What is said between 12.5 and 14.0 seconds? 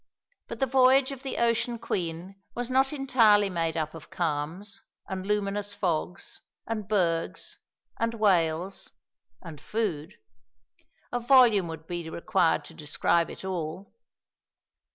to describe it all.